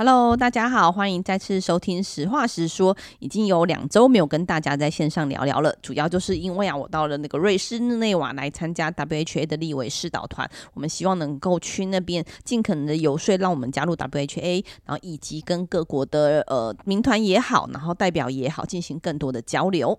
[0.00, 2.94] Hello，大家好，欢迎再次收听《实话实说》。
[3.18, 19.98] 已经有两周没有跟大家在线上聊聊了，主要就是因为啊，我到了那个瑞士日内瓦来参加 WHA 的立委试导团，我们希望能够去那边尽可能的游说，让我们加入 WHA，然后以及跟各国的呃民团也好，然后代表也好，进行更多的交流。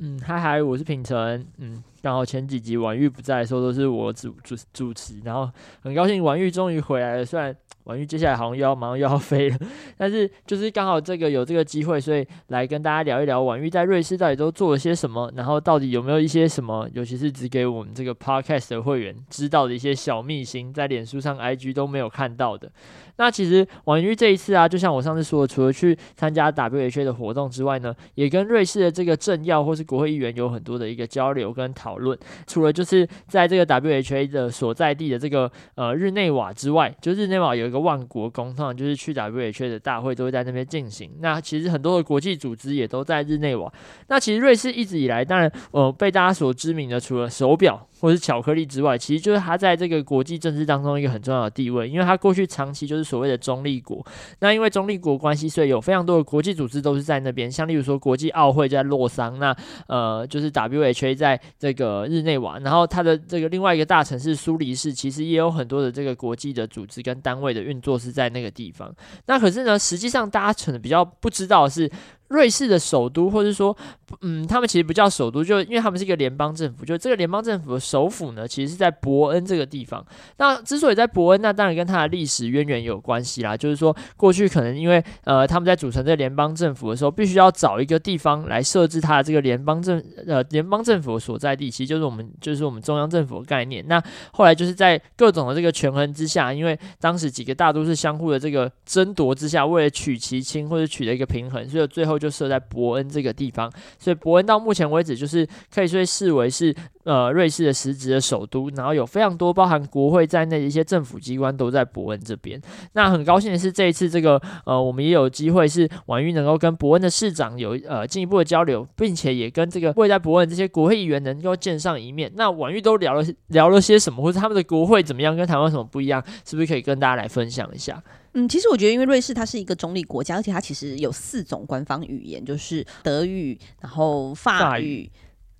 [0.00, 1.80] 嗯，嗨嗨，我是品成，嗯。
[2.02, 5.48] 刚好前几集婉玉不在的时候，都是我主主主持，然后
[5.82, 7.24] 很高兴婉玉终于回来了。
[7.24, 9.58] 虽然婉玉接下来好像又要马上又要飞了，
[9.96, 22.70] 但是就是刚好这个有这个机会，所以来跟大家聊一聊婉玉在瑞士到底都做了些什么，然后到底有没有一些什么，尤其是只给我们这个 podcast 的会员知道的一些小秘辛，在脸书上 IG 都没有看到的。
[23.16, 32.18] 那其实婉玉这一次啊，就像我上次说的，除了去参加 WHA 的活动之外呢，也跟瑞士的这个政要或是国会议员有很多的一个交流跟讨讨论。
[32.46, 41.10] 除了就是在这个 WHA 的所在地的这个呃日内瓦之外，就日内瓦有一个万国宫，通常就是去 WHA 的大会都会在那边进行。
[41.20, 43.70] 那其实很多的国际组织也都在日内瓦。
[44.08, 47.86] 那其实瑞士一直以来，当然呃被大家所知名的，除了手表。
[48.02, 54.04] 或是巧克力之外，其实就是它在这个国际政治当中一个很重要的地位，因为它过去长期就是所谓的中立国。
[54.40, 68.92] 那因为中立国关系，所以有非常多的国际组织都是在那边，像例如说国际奥会在洛桑，那呃就是 WHA 在这个日内瓦，然后它的这个另外一个大城市苏黎世，其实也有很多的这个国际的组织跟单位的运作是在那个地方。
[69.26, 71.88] 那可是呢，实际上大家可能比较不知道的是。
[72.32, 73.76] 瑞士的首都，或者说，
[74.22, 80.04] 嗯，他们其实不叫首都，就因为他们是一个联邦政府，就这个联邦政府的首府呢，其实是在伯恩这个地方。
[80.38, 83.54] 那之所以在伯恩，那当然跟它的历史渊源有关系啦。
[83.54, 93.84] 就是说，过去可能因为呃，他们在组成这联邦政府的时候，必须要找一个地方来设置它的这个联邦政呃联邦政府所在地，其实就是我们就是我们中央政府的概念。
[93.86, 94.02] 那
[94.32, 102.21] 后来就是在各种的这个权衡之下，因为当时几个大都市相互的这个争夺之下，为了取其轻或者取得一个平衡，所以最后。
[102.22, 106.72] 就设在伯恩这个地方，所以伯恩到目前为止就是可以说视为是
[107.04, 112.60] 呃瑞士的实质的首都，然后有非常多包含国会在内的一些政府机关都在伯恩这边。
[112.92, 122.30] 那很高兴的是这一次这个呃我们也有机会是婉玉能够跟伯恩的市长有呃进一步的交流，并且也跟这个位在伯恩这些国会议员能够见上一面。
[122.34, 128.02] 那婉玉都聊了聊了些什么，或者他们的国会怎么样，跟台湾什么不一样，是不是可以跟大家来分享一下？
[128.34, 135.10] 嗯，其实我觉得，因为瑞士它是一个中立国家，而且它其实有四种官方语言，就是德语，然后法语，法语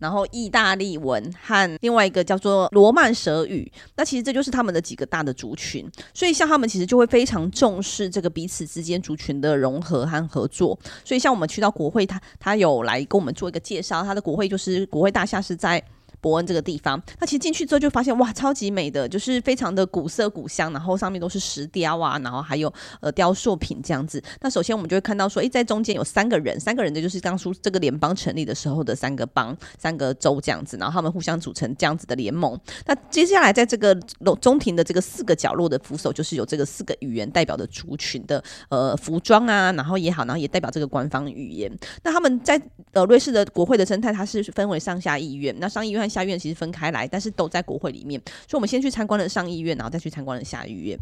[0.03, 3.71] 然后意大利文和另外一个叫做罗曼舌语。
[3.97, 10.79] 那其实这就是他们的几个大的族群，所以像他们其实就会非常重视这个彼此之间族群的融合和合作。
[11.05, 15.83] 所以像我们去到国会，他他有来跟我们做一个介绍，他的国会就是国会大厦是在。
[16.23, 24.23] 伯恩这个地方，那其实进去之后就发现哇，超级美的，就是非常的古色古香，然后上面都是石雕啊，然后还有呃雕塑品这样子。
[24.41, 32.57] 那首先我们就会看到说，诶，在中间有三个人，三个人的就是当初这个联邦成立的时候的三个邦、三个州这样子，然后他们互相组成这样子的联盟。
[32.87, 33.93] 那接下来在这个
[34.41, 41.69] 中庭的这个四个角落的扶手，就是有这个四个语言代表的族群的呃服装啊，然后也好，然后也代表这个官方语言。
[42.05, 42.61] 那他们在
[42.93, 46.12] 呃瑞士的国会的生态，它是分为上下议院，那上议院。
[46.13, 50.99] 下院其实分开来，但是都在国会里面，所以我们先去参观了上议院，然后再去参观了下议院。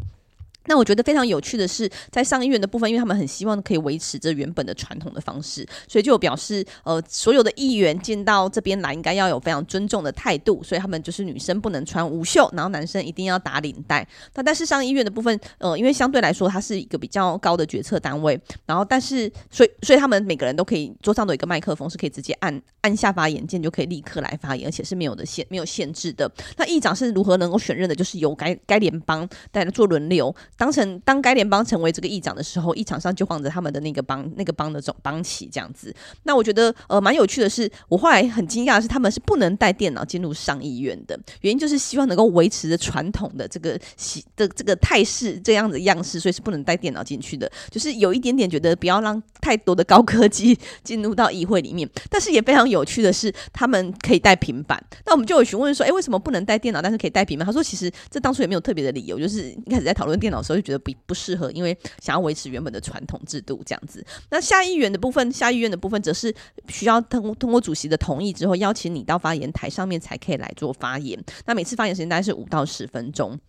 [0.67, 14.07] 那我觉得非常有趣的是，在上议院的部分，因为他们很希望可以维持这原本的传统的方式，所以就表示，呃，所有的议员进到这边来，应该要有非常尊重的态度，所以他们就是女生不能穿无袖，然后男生一定要打领带。
[14.35, 26.31] 那但是上议院的部分，呃，因为相对来说它是一个比较高的决策单位，然后但是所以所以他们每个人都可以桌上都有一个麦克风，是可以直接按按下发言键就可以立刻来发言，而且是没有的限没有限制的。
[26.57, 27.95] 那议长是如何能够选任的？
[27.95, 30.33] 就是由该该联邦带来做轮流。
[30.61, 35.91] 当成当该联邦成为这个议长的时候，议场上就放着他们的那个邦那个邦的总邦旗这样子。
[36.21, 47.51] 那我觉得呃蛮有趣的是，我后来很惊讶的是，他们是不能带电脑进入上议院的，原因就是希望能够维持着传统的这个习的这个态势这样的样式，所以是不能带电脑进去的。
[47.71, 50.55] 就是有一点点觉得不要让太多的高科技
[50.85, 54.79] 进入到议会里面，但是也非常有趣的是，他们可以带平板。
[55.07, 57.43] 那我们就有询问说，哎，为什么不能带电脑，但是可以带平板？
[57.43, 60.81] 他说，其实这当初也没有特别的理由，就是一开始在讨论电脑我就觉得。
[60.81, 64.03] 不不适合，因为想要维持原本的传统制度这样子。
[64.31, 66.33] 那下议院的部分，下议院的部分则是
[66.69, 71.23] 需要通过通过主席的同意之后，邀请你到发言台上面才可以来做发言。
[71.45, 73.39] 那每次发言时间大概是五到十分钟。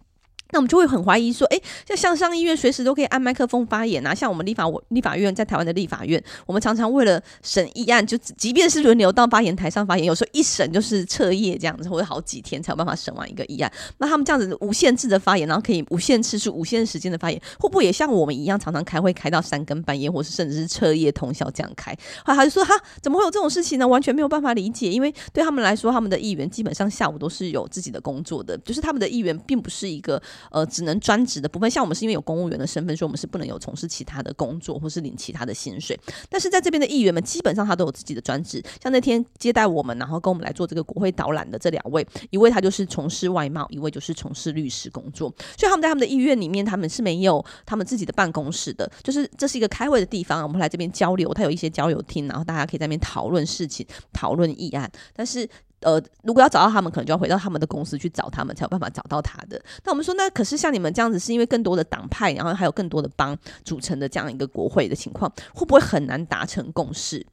[0.53, 13.73] 那我们就会很怀疑说，哎，像像上议院随时都可以按麦克风发言啊，像我们立法我立法院在台湾的立法院，我们常常为了审议案，就即便是轮流到发言台上发言，有时候一审就是彻夜这样子，或者好几天才有办法审完一个议案。
[13.99, 21.93] 那他们这样子无限制的发言，然后可以无限次数、无限时间的发言，会不会也像我们一样，常常开会开到三更半夜，或是甚至是彻夜通宵这样开？
[22.25, 23.89] 后来他就说，哈，怎么会有这种事情呢？
[23.89, 35.99] 完全没有办法理解，因为对他们来说，他们的议员基本上下午都是有自己的工作的，就是他们的议员并不是一个呃只能专职的部分，像我们是因为有公务员的身份，所以我们是不能有从事其他的工作或是领其他的薪水。
[36.29, 38.63] 但是在这边的议员们，基本上他都有自己的专职。
[38.83, 45.33] 像那天接待我们，然后跟我们来做这个国会导览的这两位，一位他就是从事外贸，一位就是从事律师工作。
[45.57, 51.33] 所以他们在他们的议院里面，他们是没有他们自己的办公室的，就是这是一个开会的地方，我们来这边交流。
[51.33, 54.91] 他有一些交流厅，然后大家可以在那边讨论事情、讨论议案。
[55.15, 55.49] 但是
[55.83, 59.63] 呃，如果要找到他们，可能就要回到他们的公司去找他们，才有办法找到他的。
[59.85, 67.27] 那我们说，那可是像你们这样子，是因为更多的党派，然后还有更多的帮组成的这样一个国会的情况，会不会很难达成共识？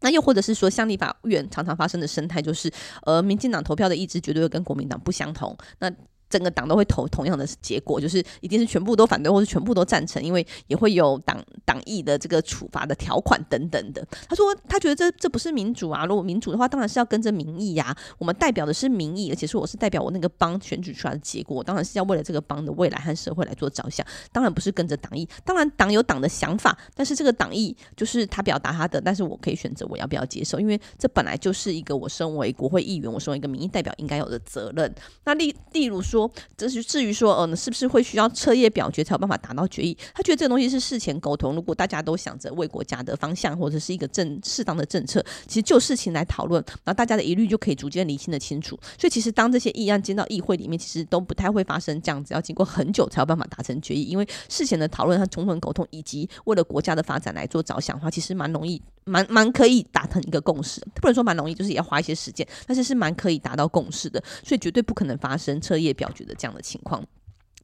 [0.00, 2.70] 那又或者是说，像立法院常常发生的生态，就是
[3.04, 5.56] 呃，民进党投票的意志绝对会跟国民党不相同。
[5.78, 5.90] 那
[6.34, 14.04] 整个党都会投同样的结果，就是一定是全部都反对，或是全部都赞成，因为也会有党党议的这个处罚的条款等等的。
[14.28, 25.28] 他说他觉得这这不是民主啊，如果民主的话，当然是要跟着民意呀、我们代表的是民意，而且说我是代表我那个帮选举出来的结果，当然是要为了这个帮的未来和社会来做着想，当然不是跟着党意。
[25.44, 34.92] 当然党有党的想法，但是这个党意就是他表达他的，但是我可以选择我要不要接受，因为这本来就是一个我身为国会议员，我身为一个民意代表应该有的责任。
[35.24, 36.23] 那例例如说。
[36.56, 39.96] 这是至于说，呃，是不是会需要彻夜表决才有办法达到决议？
[40.14, 41.54] 他觉得这个东西是事前沟通。
[41.54, 48.78] 如果大家都想着为国家的方向或者是一个正适当的政策，其实就事情来讨论，然后大家的疑虑就可以逐渐厘清的清楚。
[48.98, 54.04] 所以，其实当这些议案进到议会里面，其实都不太会发生这样子，要经过很久才有办法达成决议。
[54.04, 60.80] 因为事前的讨论和充分沟通，以及为了国家的发展来做着想的话，其实蛮容易，蛮蛮可以达成一个共识。
[61.00, 64.22] 不能说蛮容易，就是也要花一些时间，但是是蛮可以达到共识的。
[64.42, 67.04] 所以，绝对不可能发生彻夜表觉的这样的情况。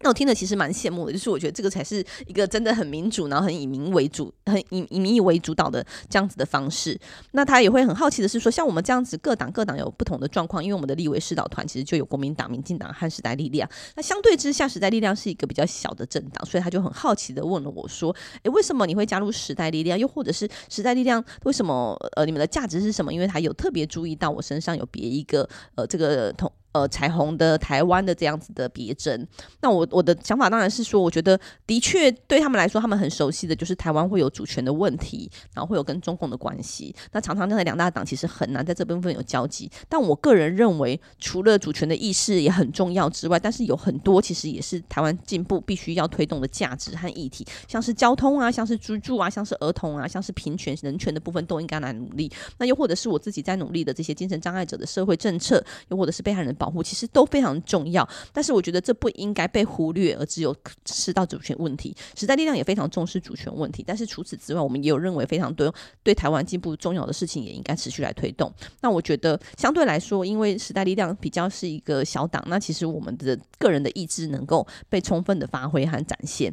[0.03, 6.99] 那我听了其实蛮羡慕的，就是我觉得这个才是一个真的很民主，然后很以民为主，很以以民意为主导的这样子的方式。
[7.33, 13.69] 那他也会很好奇的是说，像我们这样子各党各党有不同的状况，因为我们的立委视导团其实就有国民党、民进党和时代力量。
[13.95, 19.99] 那相对之下，时代力量是一个比较小的政党，所以他就很好奇的问了我说：“诶，为什么你会加入时代力量？
[19.99, 21.95] 又或者是时代力量为什么？
[22.17, 23.13] 呃，你们的价值是什么？
[23.13, 29.27] 因为他有特别注意到我身上有别一个呃这个同。”呃，彩虹的台湾的这样子的别针，
[29.61, 31.37] 那我我的想法当然是说，我觉得
[31.67, 36.95] 的确对他们来说，他们很熟悉的就是台湾会有主权的问题，然后会有跟中共的关系。
[37.11, 39.69] 那常常这样的两大党其实很难在这部分有交集。
[39.89, 52.31] 但我个人认为，除了主权的意识也很重要之外，但是有很多其实也是台湾进步必须要推动的价值和议题，像是交通啊，像是居住啊，像是儿童啊，像是平权人权的部分都应该来努力。
[52.59, 56.55] 那又或者是我自己在努力的这些精神障碍者的社会政策，又或者是被害人。
[56.61, 60.55] 保护其实都非常重要，但是我觉得这不应该被忽略，而只有
[60.85, 61.97] 吃到主权问题。
[62.15, 68.53] 时代力量也非常重视主权问题，但是除此之外，我们也有认为非常多对台湾进步重要的事情，也应该持续来推动。
[68.83, 76.53] 那我觉得相对来说，因为时代力量比较是一个小党，那其实我们的个人的意志能够被充分的发挥和展现。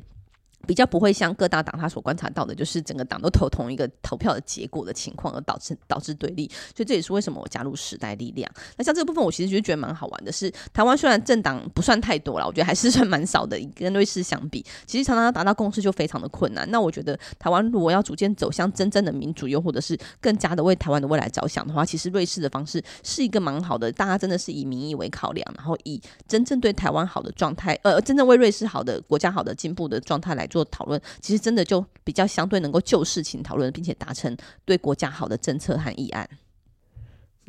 [0.65, 6.49] 比较不会像各大党他所观察到的，就是整个党都投同一个投票的结果的情况，而导致导致对立。
[6.75, 8.49] 所以这也是为什么我加入时代力量。
[8.77, 16.69] 那像这个部分，我其实就觉得蛮好玩的是，台湾虽然政党不算太多了，我觉得还是 算蛮少的，跟瑞士相比，其实常常要达到共识就非常的困难。
[16.71, 34.35] 那我觉得台湾如果要逐渐走向真正的民主，又或者是更加的为台湾的未来着想的话，其实瑞士的方式是一个蛮好的，大家真的是以民意为考量，然后以真正对台湾好的状态，呃，真正为瑞士好的国家好的进步的状态来做讨论，其实真的就比较相对能够就事情讨论，并且达成
[34.65, 36.27] 对国家好的政策和议案。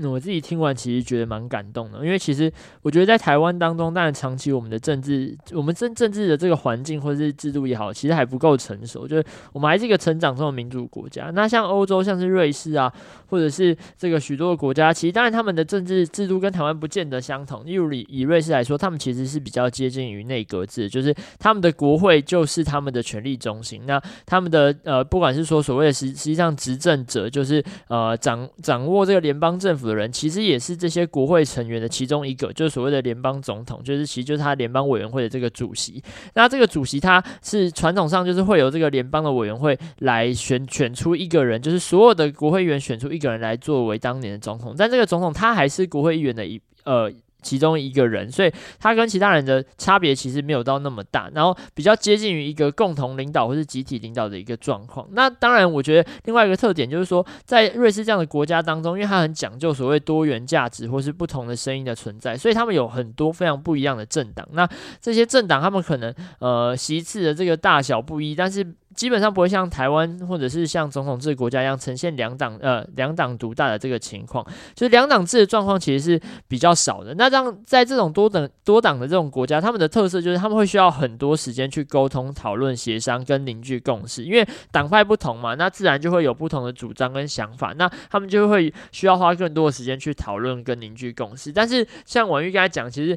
[0.04, 2.52] 我自己听完，其实觉得蛮感动的，因为其实
[2.82, 11.30] 我觉得在台湾当中，当然长期我们的政治，我们政政治的这个环境或者是制度也好，其实还不够成熟，就是我们还是一个成长中的民主国家。
[11.34, 12.92] 那像欧洲，像是瑞士啊，
[13.26, 17.66] 或者是这个许多的国家，其实当然他们的政治制度跟台湾不见得相同。
[17.66, 23.82] 例如以以瑞士来说，他们其实是比较接近于内阁制，就是他们的国会就是他们的权力中心。
[23.86, 36.00] 那他们的呃，不管是说所谓的实实际上执政者，就是呃掌掌握这个联邦政府的人其实也是这些国会成员的其中一个，就是所谓的联邦总统，就是其实就是他联邦委员会的这个主席。
[36.34, 44.74] 那这个主席他是传统上就是会由这个联邦的委员会来选选出一个人，就是所有的国会议员选出一个人来作为当年的总统。
[44.78, 47.10] 但这个总统他还是国会议员的一呃。
[47.48, 55.08] 其中一个人，所以他跟其他人的差别其实没有到那么大，然后比较接近于一个共同领导或是集体领导的一个状况。
[55.12, 64.46] 那当然，我觉得另外一个特点就是说，在瑞士这样的国家当中，因为它很讲究所谓多元价值或是不同的声音的存在，所以他们有很多非常不一样的政党。
[64.52, 64.68] 那
[65.00, 68.74] 这些政党他们可能呃席次的这个大小不一，但是。
[68.98, 77.14] 基本上不会像台湾或者是像总统制国家一样呈现两党呃两党独大的这个情况，就是两党制的状况其实是比较少的。
[77.14, 91.52] 那这样在这种多等多党的这种国家，他们的特色就是他们会需要很多时间去沟通、讨论、协商跟凝聚共识，因为党派不同嘛，那自然就会有不同的主张跟想法，那他们就会需要花更多的时间去讨论跟凝聚共识。
[91.52, 93.16] 但是像婉玉刚才讲，其实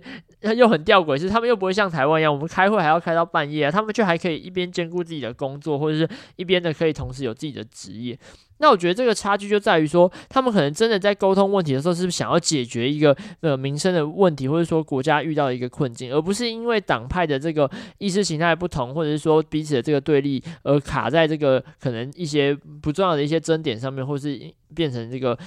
[0.55, 5.70] 又很吊诡，是他们又不会像台湾一样，我们开会还要开到半夜啊，他们却还可以一边兼顾自己的工作。
[5.77, 8.17] 或者是一边的可以同时有自己的职业，
[8.57, 24.39] 那我觉得这个差距就在于说，他们可能真的在沟通问题的时候，是不是想要解决一个呃民生的问题，或者说国家遇到一个困境，而不是因为党派的这个意识形态不同，或者是说彼此的这个对立而卡在这个可能一些不重要的一些争点上面，或是
[24.75, 25.37] 变成这个。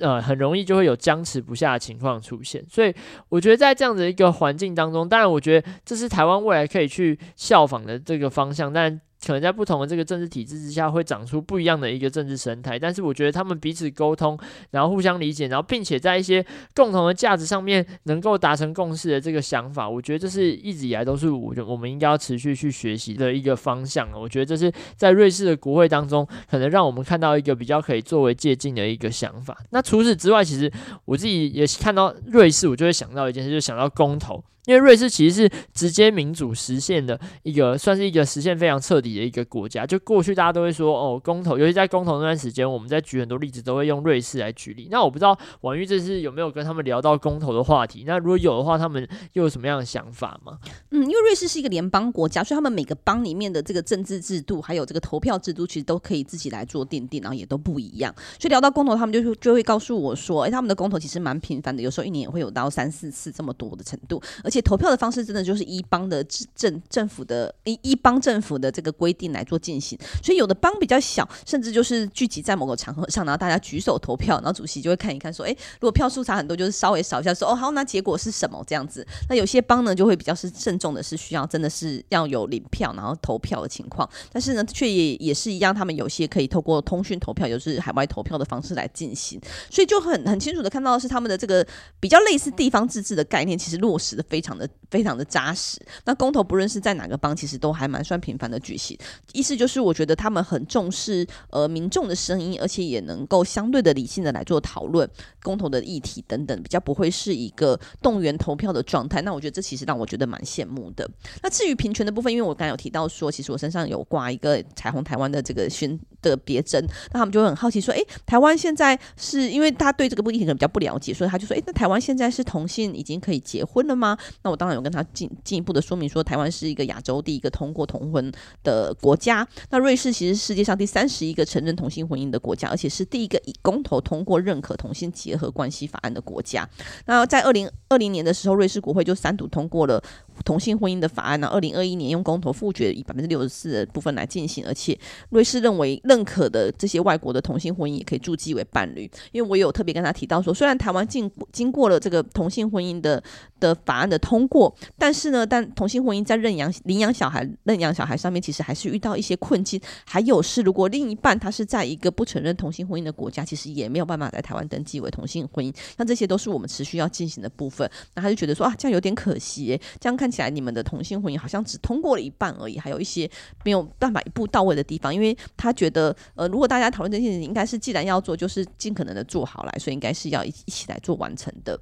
[0.00, 2.94] 呃，很容易就会有僵持不下的情况出现，所以
[3.28, 9.00] 我觉得在这样的一个环境当中，当然我觉得这是台湾未来可以去效仿的这个方向，但。
[9.28, 12.78] 可能在不同的这个政治体制之下，会长出不一样的一个政治生态。
[12.78, 14.38] 但是我觉得他们彼此沟通，
[14.70, 16.42] 然后互相理解，然后并且在一些
[16.74, 24.08] 共同的价值上面能够达成共识的这个想法，我觉得这是一直以来都是我我们应该要持续去学习的一个方向。
[24.18, 29.58] 我觉得这是在瑞士的国会当中，可能让我们看到一个比较可以作为借鉴的一个想法。
[29.68, 30.72] 那除此之外，其实
[31.04, 34.42] 我自己也看到瑞士，我就会想到一件事，就想到公投。
[34.68, 39.86] 因为瑞士其实是直接民主实现的一个，算是一个实现非常彻底的一个国家。
[39.86, 44.88] 就过去大家都会说，哦，公投，尤其在公投那段时间，我们在举很多例子，都会用瑞士来举例。
[44.90, 48.04] 那我不知道婉玉这次有没有跟他们聊到公投的话题？
[48.06, 50.58] 那如果有的话，他们又有什么样的想法吗？
[50.90, 58.14] 嗯，因为瑞士是一个联邦国家，所以他们每个邦里面的这个政治制度，还有这个投票制度，其实都可以自己来做奠定，然后也都不一样。
[58.38, 65.38] 所以聊到公投，他们就就会告诉我说，哎，他们的公投其实蛮频繁的，有时候一年也会有到三四次这么多的程度，而且投票的方式真的。
[65.48, 66.22] 就是一邦的
[66.54, 79.06] 政政府的一一邦政府的这个规定来做进行，所以有的邦比较小，甚至就是聚集在某个场合上，然后大家举手投票，然后主席就会看一看，说，哎，如果票数差很多，就是稍微少一下，说，哦，好，那结果是什么这样子？
[79.30, 91.66] 那有些邦呢，就会比较是慎重的，是需要真的是要有领票然后投票的情况，但是呢，却也也是一样，他们有些可以透过通讯投票，就是海外投票的方式来进行，所以就很很清楚的看到是他们的这个
[92.00, 95.24] 比较类似地方自治的概念，其实落实的非非常的非常的。
[95.28, 95.78] 扎实。
[96.06, 98.98] 那公投不论是在哪个邦，其实都还蛮算频繁的举行。
[99.32, 105.06] 意思就是，我觉得他们很重视呃民众的声音，而且也能够相对的理性的来做讨论
[105.42, 109.20] 公投的议题等等，比较不会是一个动员投票的状态。
[109.20, 111.08] 那我觉得这其实让我觉得蛮羡慕的。
[111.42, 124.16] 那至于平权的部分，因为我刚才有提到说，其实我身上有挂一个彩虹台湾的这个宣的别针，那他们就会很好奇说，诶，台湾现在是因为他对这个议题可能比较不了解，所以他就说，诶，那台湾现在是同性已经可以结婚了吗？
[124.42, 125.58] 那我当然有跟他进进。
[125.58, 128.30] 一步的说明说，台湾是一个亚洲第一个通过同婚
[128.62, 129.44] 的国家。
[129.70, 136.68] 那瑞士其实世界上第三十一个承认同性婚姻的国家，而且是第一个以公投通过认可同性结合关系法案的国家。
[137.06, 140.00] 那在二零二零年的时候，瑞士国会就三读通过了
[140.44, 141.40] 同性婚姻的法案。
[141.40, 144.98] 呢二零二一年用公投复决以百分之六十四的部分来进行，而且
[145.30, 149.10] 瑞士认为认可的这些外国的同性婚姻也可以注记为伴侣。
[149.32, 153.22] 因为我有特别跟他提到说，虽然台湾经经过了这个同性婚姻的
[153.58, 155.38] 的法案的通过，但是呢。
[155.50, 159.80] 但同性婚姻在认养、领养小孩、认养小孩上面，其实还是遇到一些困境。
[160.04, 165.74] 还有是，如果另一半他是在一个不承认同性婚姻的国家，其实也没有办法在台湾登记为同性婚姻。
[165.96, 167.90] 那这些都是我们持续要进行的部分。
[168.14, 173.28] 那他就觉得说啊，这样有点可惜，这样看看起来你们的同性婚姻好像只通过了一半而已，还有一些
[173.64, 175.14] 没有办法一步到位的地方。
[175.14, 181.80] 因为他觉得，呃，如果大家讨论这件事情，应该是既然要做，就是尽可能的做好来，所以应该是要一一起来做完成的。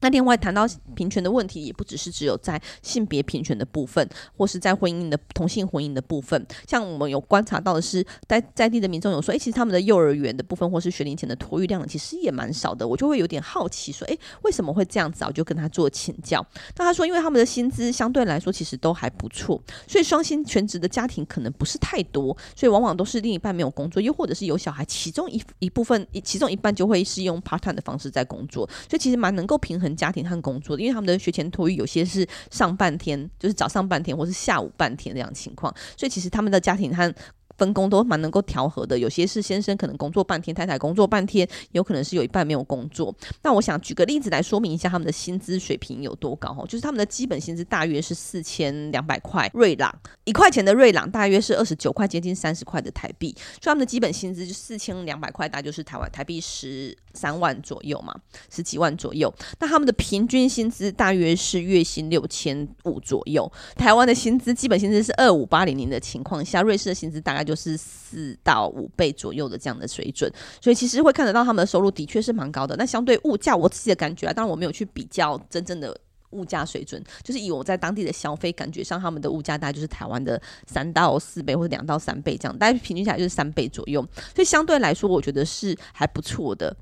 [0.00, 6.46] 那另外谈到平权的问题，也不只是只有在性别平权的部分，或是在婚姻的同性婚姻的部分。
[6.66, 12.86] 像我们有观察到的是，在在地的民众有说，诶，其实他们的幼儿园的部分，或是学龄前的托育量，其实也蛮少的。
[12.86, 15.24] 我就会有点好奇，说，诶，为什么会这样子？
[15.24, 16.44] 我就跟他做请教。
[16.76, 29.89] 那他说，因为他们的薪资相对来说其实都还不错，所以双薪全职的家庭可能不是太多，所以往往都是另一半没有工作，又或者是有小孩，其中一一部分，其中一半就会是用 part time 的方式在工作，所以其实蛮能够平衡。
[29.96, 37.14] 家庭和工作，因为他们的学前托育有些是上半天，就是早上半天，或是下午半天这样情况，所以其实他们的家庭和
[37.58, 38.98] 分工都蛮能够调和的。
[38.98, 43.14] 有些是先生可能工作半天，太太工作半天，有可能是有一半没有工作。
[43.42, 49.94] 那我想举个例子来说明一下他们的薪资水平有多高哦，就是他们的基本薪资大约是四千两百块瑞郎，
[50.24, 53.30] 一块钱的瑞郎大约是二十九块，接近三十块的台币。
[53.36, 58.14] 所以他们的基本薪资就四千两百块，大概就是台湾台币十三万左右嘛，
[58.50, 59.32] 十几万左右。
[59.58, 63.50] 那他们的平均薪资大约是月薪六千五左右。
[63.76, 70.30] 台湾的薪资基本薪资是二五八零零的情况下，瑞士的薪资大概就是四到五倍左右的这样的水准。
[70.60, 72.76] 所以其实会看得到他们的收入的确是蛮高的。
[72.76, 75.98] 那相对物价，我自己的感觉啊，当然我没有去比较真正的
[76.30, 84.00] 物价水准，就是以我在当地的消费感觉上，他们的物价大概就是台湾的三到四倍或者两到三倍这样，大概平均下来就是三倍左右。
[84.34, 86.76] 所以相对来说，我觉得是还不错的。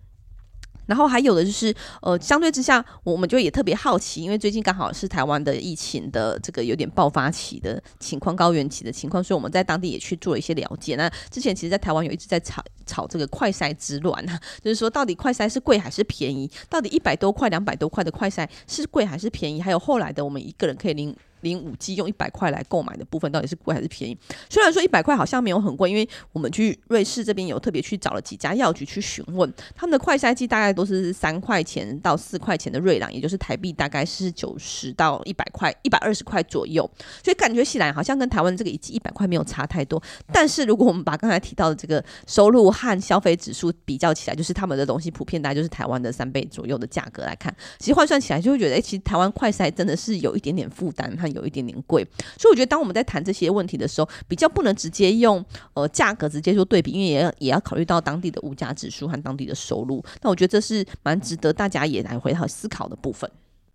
[0.88, 10.97] 然后还有的就是，呃，相对之下，我们就也特别好奇，因为最近刚好是台湾的疫情的这个有点爆发期的情况，高原期的情况，所以我们在当地也去做了一些了解。
[10.97, 16.50] 那之前其实，在台湾有一直在炒炒这个快筛之乱啊，就是说到底快筛是贵还是便宜？
[16.68, 19.62] 到底一百多块、两百多块的快筛是贵还是便宜？
[19.62, 21.14] 还有后来的我们一个人可以领。
[21.40, 24.16] 零五 G 用一百块来购买的部分到底是贵还是便宜？
[24.49, 36.88] 虽然说一百块好像没有很贵，因为我们去瑞士这边有特别去找了几家药局去询问，他们的快筛剂大概都是三块钱到四块钱的瑞郎，也就是台币大概是九十到一百块、一百二十块左右，
[37.23, 40.02] 所以感觉起来好像跟台湾这个一剂一百块没有差太多。
[40.33, 51.09] 但是如果我们把刚才提到的这个收入和消费指数比较起来，就是他们的东西普遍大概就是台湾的三倍左右的价格来看，其实换算起来就会觉得，哎，其实台湾快筛真的是有一点点负担。
[51.35, 52.06] 有一点点贵，
[52.38, 55.44] 所以我觉得当我们在谈这些问题的时候，比较不能直接用
[55.75, 60.04] 呃价格直接做对比，因为也要也要考虑到当地的物价指数和当地的收入。
[60.23, 63.30] 那我觉得这是蛮值得大家也来回头思考的部分。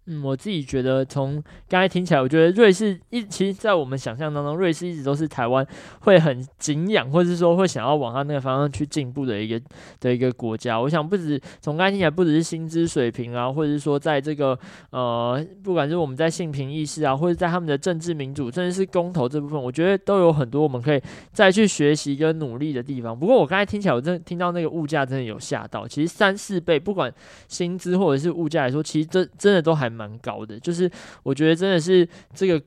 [0.05, 5.65] 嗯，我自己觉得从刚才听起来，我觉得瑞士一其实，在我们想象当中，瑞士一直都是台湾
[6.01, 9.61] 会很敬仰，或者是说会想要往他那个方向去进步的一个
[10.01, 10.77] 的一个国家。
[10.77, 23.17] 我想不止从刚才听起来，不只是薪资水平啊，或者是说在这个呃，不管是我们在性平意识啊，或者在他们的政治民主，甚至是公投这部分，我觉得都有很多我们可以再去学习跟努力的地方。
[23.17, 27.09] 不过我刚才听起来，我真的听到那个物价真的有吓到，其实三四倍，不管
[27.47, 29.92] 薪资或者是物价来说，其实这真的都还。
[29.93, 30.89] 蛮高的，就是
[31.21, 32.61] 我觉得真的是这个。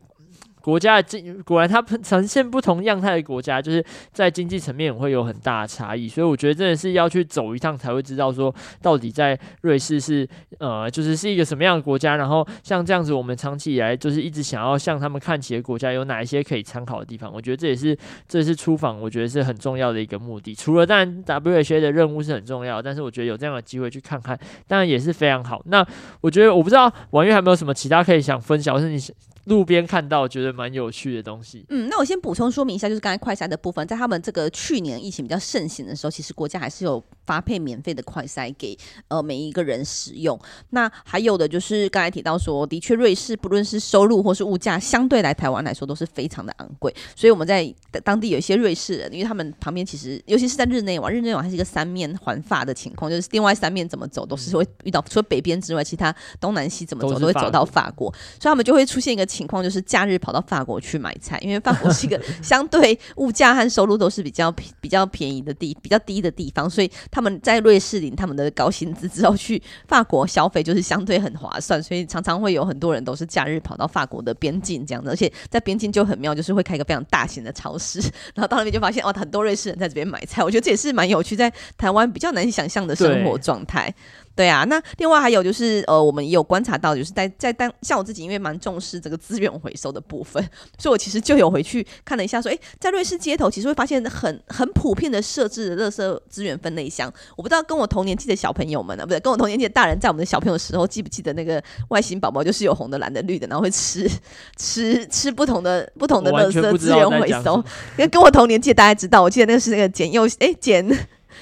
[0.66, 6.08] 国家的经果然，它呈现不同样态的国家，就是在经济层面会有很大的差异。
[6.08, 12.16] 所以我觉得真的是要去走一趟才会知道，说到底在瑞士是呃，就是是一个什么样的国家。
[12.16, 17.32] 然后像这样子，我们长期以来就是一直想要向他们看齐的国家，有哪一些可以参考的地方？
[17.32, 20.52] 我觉得这也是这也是出访，我觉得是很重要的一个目的。
[20.52, 24.36] 除了当然 WHA 的任务是很重要，但是我觉得有这样的机会去看看，
[24.66, 25.62] 当然也是非常好。
[25.66, 25.86] 那
[26.20, 28.98] 我觉得我不知道婉諭还没有什么其他可以想分享，或是你。
[29.46, 31.64] 路边看到觉得蛮有趣的东西。
[31.68, 38.76] 嗯，那我先补充说明一下，就是刚才快筛的部分，在他们这个去年疫情比较盛行的时候，其实国家还是有发配免费的快筛给
[39.08, 40.38] 呃每一个人使用。
[40.70, 46.94] 那还有的就是刚才提到说，的确瑞士不论是收入或是物价，相对来台湾来说都是非常的昂贵。
[47.14, 58.10] 所以我们在当地有一些瑞士人，因为他们旁边其实尤其是在日内瓦，日内瓦还是一个三面环法的情况，就是另外三面怎么走都是会遇到，除了北边之外，其他东南西怎么走都，都会走到法国，
[58.40, 59.26] 所以他们就会出现一个。
[59.26, 78.00] 情况就是假日跑到法国去买菜，因为法国是一个相对物价和收入都是比较比较便宜的地比较低的地方，所以他们在瑞士领他们的高薪资之后去法国消费就是相对很划算，所以常常会有很多人都是假日跑到法国的边境这样子，而且在边境就很妙，就是会开一个非常大型的超市，
[78.34, 83.94] 然后到那边就发现哦，很多瑞士人在这边买菜，我觉得这也是蛮有趣，在台湾比较难以想象的生活状态。
[84.36, 90.42] 对啊，那另外还有就是，呃，我们也有观察到，就是在在当像我自己，因为蛮重视这个资源回收的部分，
[90.78, 97.10] 所以我其实就有回去看了一下，说，诶，在瑞士街头，其实会发现很很普遍的设置的垃圾资源分类箱。
[97.34, 104.06] 我不知道跟我同年纪的小朋友们呢、啊，不对，跟我同年纪的大人，在我们的小朋友的时候，记不记得那个外星宝宝，就是有红的、蓝的、绿的，然后会吃
[104.58, 107.56] 吃吃不同的不同的垃圾资源回收。
[107.96, 110.86] 因为 跟我同年纪，大家知道，我记得那个是那个简又诶简。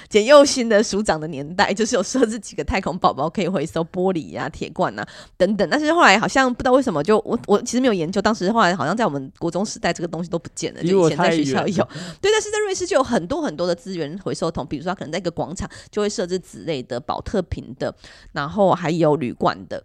[0.07, 5.67] 简又新的署长的年代， 就是有设置几个太空宝宝可以回收玻璃呀、啊、铁罐啊等等。
[5.69, 10.83] 但是后来好像不知道为什么就，就我我其实没有研究，当时后来好像在我们国中时代，这个东西都不见了。
[10.83, 11.83] 就以前在学校有，
[12.21, 17.95] 对，但是在瑞士就有很多很多的资源回收桶，比如说他可能在一个广场就会设置纸类的、保特瓶的，
[18.33, 19.83] 然后还有铝罐的，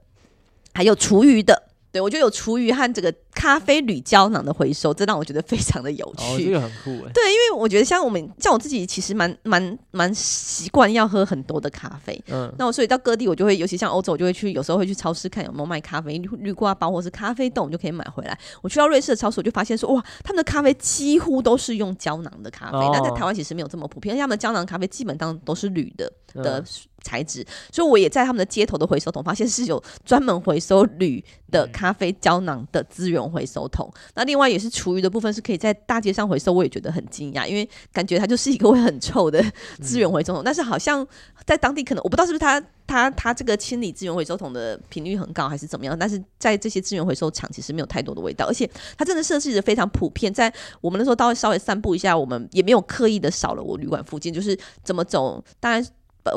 [0.75, 1.70] 还有厨余的。
[1.93, 6.25] 对，我觉得有厨余和这个咖啡铝胶囊的回收，这让我觉得非常的有趣。
[6.25, 7.13] 哦，这个很酷哎。
[7.13, 12.23] 对，因为我觉得像我们像我自己，其实蛮蛮蛮习惯要喝很多的咖啡。
[12.29, 18.39] 嗯，那我所以到各地，我就会，尤其像欧洲，我就会去，有时候会去超市看有没有卖咖啡滤滤挂包，或是咖啡豆，我就可以买回来。
[18.63, 22.79] 我去到瑞士的超市，我就发现说，哇，他们的咖啡几乎都是用胶囊的咖啡。
[22.79, 26.61] 那、哦、在台湾其实没有这么普遍，因为他们的胶囊咖啡基本上都是铝的的。
[26.61, 26.65] 嗯
[27.03, 33.91] 材质，所以我也在他们的街头的回收桶发现是有专门回收铝的咖啡胶囊的资源回收桶。
[33.95, 39.45] 嗯、那另外也是厨余的部分是可以在大街上回收，我也觉得很惊讶，因为感觉它就是一个会很臭的
[39.81, 40.43] 资源回收桶。
[40.43, 41.07] 嗯、但是好像
[41.47, 50.33] 在当地可能我不知道是不是它它它这个清理资源回收桶的频率很高还是怎么样，但是在这些资源回收厂其实没有太多的味道，而且它真的设计的非常普遍。
[50.33, 55.85] 在我们那时候到稍微散步一下，我们也没有刻意的扫了我旅馆附近，就是怎么走，当然。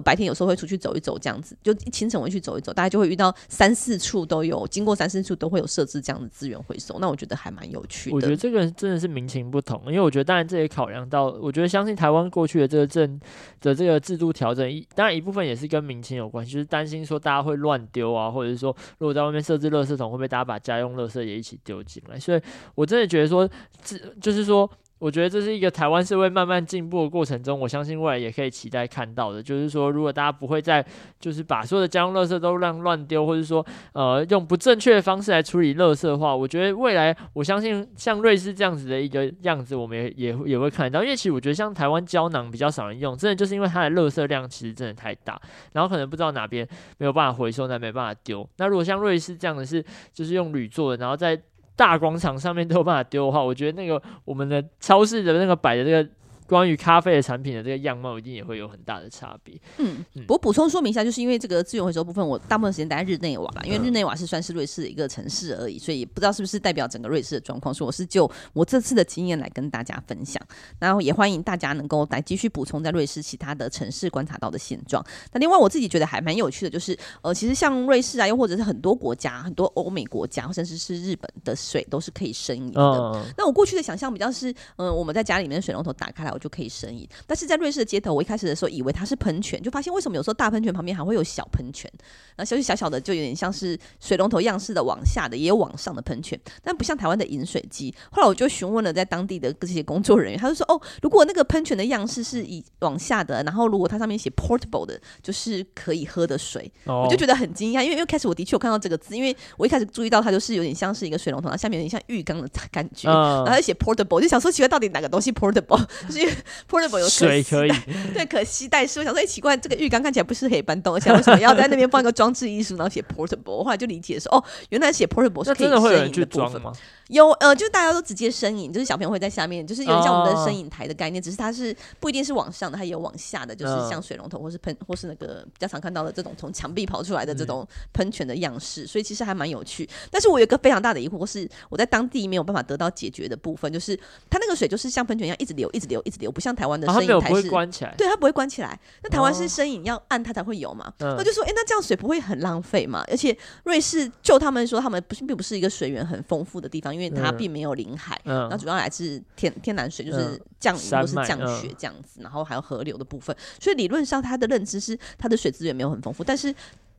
[0.04, 8.16] 白天有时候会出去走一走，这样子就清晨会去走一走，大家就会遇到三四处都有，经过三四处都会有设置这样的资源回收，那我觉得还蛮有趣的。
[8.16, 13.20] 我觉得这个真的是民情不同，因为我觉得当然这也考量到，我觉得相信台湾过去的这个政
[13.62, 22.20] 的这个制度调整，当然一部分也是跟民情有关系，就是担心说大家会乱丢啊，或者是说如果在外面设置垃圾桶，会不会大家把家用垃圾也一起丢进来？
[22.20, 22.42] 所以
[22.76, 23.50] 我真的觉得说，
[23.84, 24.70] 这就是说。
[25.04, 30.82] 我觉得这是一个台湾社会慢慢进步的过程中，我相信未来也可以期待看到的，就是说，如果大家不会再
[31.20, 41.04] 就是把所有的家用垃圾都让乱丢，或者说呃用不正确的方式来处理垃圾的话，我觉得未来我相信像瑞士这样子的一个样子，我们也也也会看到。
[41.04, 45.38] 因为其实我觉得像台湾胶囊比较少人用，真的就是因为它的垃圾量其实真的太大，
[45.74, 46.66] 然后可能不知道哪边
[46.98, 48.50] 没有办法回收，那没办法丢。
[48.56, 51.38] 那如果像瑞士这样的是就是用铝做的，然后在
[51.76, 56.10] 大广场上面都有办法丢的话，我觉得那个我们的超市的那个摆的那个。
[56.54, 59.60] 关于咖啡的产品的这个样貌，一定也会有很大的差别。
[59.78, 67.74] 嗯，我补充说明一下，就是因为这个资源回收部分，我大部分时间待在日内瓦啦，因为日内瓦是算是瑞士的一个城市而已，所以不知道是不是代表整个瑞士的状况。
[67.74, 70.40] 所以我是就我这次的经验来跟大家分享，
[70.78, 75.04] 然后也欢迎大家能够来继续补充在瑞士其他的城市观察到的现状。
[75.32, 82.82] 那另外我自己觉得还蛮有趣的，就是呃，其实像瑞士啊，又或者是很多国家，很多欧美国家，甚至是日本的水都是可以生饮的。
[82.82, 87.08] 嗯、那我过去的想象比较是，嗯、呃，我们在家里面的水龙头打开来，我就可以生饮。
[87.26, 91.90] 但是在瑞士的街头，我一开始的时候以为它是喷泉，就发现为什么有时候大喷泉旁边还会有小喷泉，
[92.36, 97.94] 然后小小小的就有点像是水龙头样式的往下的，也有往上的喷泉，但不像台湾的饮水机。
[98.12, 113.10] 后来我就询问了在当地的这些工作人员，他就说：“哦，如果那个喷泉的样式是以往下的，然后如果它上面写 portable 的，就是可以喝的水。”我就觉得很惊讶，因为因为开始我的确有看到这个字，因为我一开始注意到它就是有点像是一个水龙头，它下面有点像浴缸的 感觉，
[113.46, 115.84] 然后写 portable，就想说奇怪，到底哪个东西 portable？
[116.10, 116.36] 就是因为
[116.70, 117.00] portable。
[117.00, 117.72] 有水可以，
[118.16, 118.68] 对，可惜。
[118.68, 119.00] 但是。
[119.00, 123.52] 我想说，哎，奇怪，这个浴缸看起来不是可以搬动，而且为什么要在那边放一个装置艺术，然后写 portable？
[123.52, 126.72] 我后来就理解说，哦，原来写 portable 是可以摄影的部分吗？
[127.10, 139.88] 有，呃，就大家都直接身影，就是小朋友会在下面，就是有点像我们的身影台的概念，只是它是不一定是往上的，它也有往下的，就是像水龙头或是喷或是那个比较常看到的这种从墙壁跑出来的这种喷泉的样式，所以其实还蛮有趣。
[140.10, 143.96] 但是我有一个非常大的疑惑是，我在当地没有办法得到解决的部分，就是
[144.30, 146.88] 它那个水就是像喷泉一样一直流，一直流，一直流，不像台湾的。
[146.88, 148.80] 它没有不会关起来，对，它不会关起来。
[149.02, 150.94] 那台湾是身影要按它才会有嘛？
[151.00, 153.04] 那、哦、就说，哎、欸，那这样水不会很浪费嘛？
[153.08, 163.36] 而且瑞士就他们说，他们不是并不是一个水源很丰富的地方，因为它并没有临海，那、嗯、主要来自天天然水，就是降雨或是降雪这样子，然后还有河流的部分。
[163.60, 166.54] 所以理论上，它的认知是它的水资源没有很丰富，但是。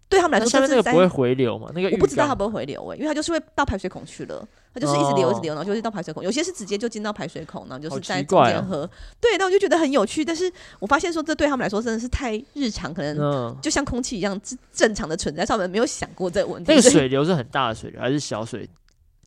[0.06, 1.70] 对他们来说，那，那个不会回流嘛？
[1.74, 6.22] 那个我不知道它不会回流诶、欸，因为它就是会到排水孔去了，它就是一直流一直流，然后就是到排水孔。
[6.22, 8.82] 有些是直接就进到排水孔，然后就是在中间喝。
[8.82, 10.22] 哦、对，那我就觉得很有趣。
[10.22, 14.38] 但是我发现说，这对他们来说真的是太日常，可能就像空气一样
[14.72, 16.70] 正常的存在，他们没有想过这个问题。
[16.70, 18.68] 那个水流是很大的水流还是小水？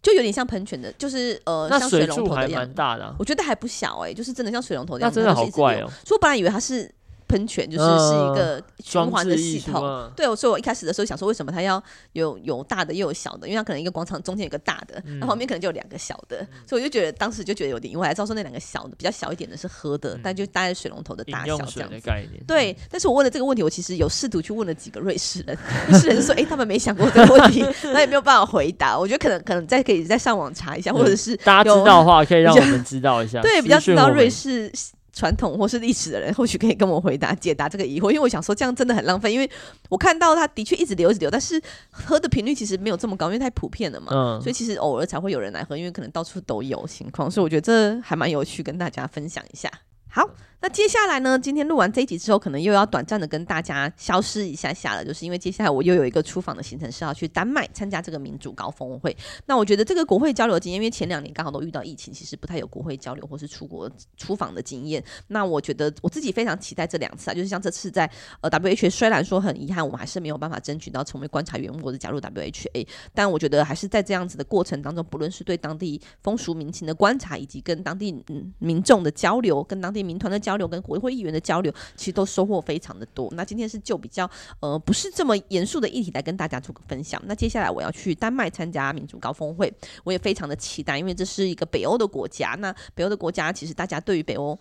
[0.02, 2.62] 就有点像喷泉的，就是呃，像水龙头的样。
[2.62, 5.10] 蛮大的、啊，我觉得还不小诶、欸，就是真的像水龙头一样。
[5.10, 5.88] 那真的好怪哦！
[6.06, 6.92] 所以我本来以为它是。
[7.28, 11.82] 喷泉就是是一个循环的系统，呃、对，所以我一开始的时候想说，为什么它要
[12.14, 13.48] 有有大的又有小的？
[13.48, 18.14] 因为它可能一个广场中间有个大的，那、嗯、旁边可能就有两个小的，嗯、所以我就觉得当时就觉得有点意外。
[18.14, 22.10] 知道说那两个小的比较小一点的是喝的，嗯、但就大概水龙头的大小这样子。
[22.48, 25.58] 对，但是我问了这个问题，我其实有试图去问了几个瑞士人，
[25.90, 27.64] 瑞士人说，哎、欸，他们没想过这个问题，
[27.94, 28.98] 那也没有办法回答。
[28.98, 33.42] 我觉得可能可能再可以再上网查一下，或者是大家知道的话，可以让我们知道一下。
[33.42, 34.72] 对，比较知道瑞士。
[35.18, 39.50] 传统或是历史的人， 或许可以跟我回答解答这个疑惑，因为我想说这样真的很浪费，因为
[39.90, 41.60] 我看到它的确一直流一直流，但是
[41.92, 49.72] 喝的频率其实没有这么高，因为太普遍了嘛，嗯、所以其实偶尔才会有人来喝，因为可能到处都有情况，所以我觉得这还蛮有趣，跟大家分享一下。
[50.10, 50.28] 好，
[50.60, 51.38] 那接下来呢？
[51.38, 59.16] 今天录完这一集之后，可能又要短暂的跟大家消失一下下了，就是因为接下来我又有一个出访的行程是要去丹麦参加这个民主高峰会。
[59.46, 65.02] 那我觉得这个国会交流的经验，因为前两年刚好都遇到疫情，其实不太有国会交流或是出国出访的经验。
[65.28, 68.10] 那我觉得我自己非常期待这两次啊，就是像这次在
[68.42, 83.28] 呃 WHA，虽然说很遗憾，我们还是没有办法争取到成为观察员或者加入 WHA，但我觉得还是在这样子的过程当中，不论是对当地风俗民情的观察，以及跟当地嗯民众的交流，跟当地民团的交流，跟国会议员的交流，其实都收获非常的多。
[83.34, 84.30] 那今天是就比较
[84.62, 87.22] 呃不是这么严肃的议题来跟大家做个分享。
[87.26, 89.74] 那接下来我要去丹麦参加民主高峰会，
[90.06, 92.56] 我也非常的期待，因为这是一个北欧的国家。
[92.60, 94.58] 那北欧的国家，其实大家对于北欧，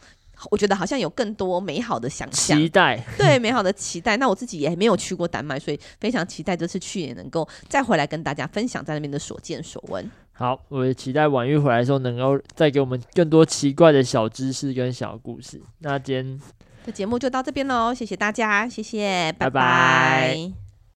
[0.50, 4.16] 我觉得好像有更多美好的想象，期待对美好的期待。
[4.16, 10.10] 那我自己也没有去过丹麦，所以非常期待这次去也能够再回来跟大家分享在那边的所见所闻。
[10.38, 15.60] 好，我也期待婉玉回来的时候能够再给我们更多奇怪的小知识跟小故事。
[15.78, 16.40] 那今天
[16.84, 19.50] 的节目就到这边喽，谢谢大家，谢谢，拜拜。
[19.50, 20.65] 拜拜。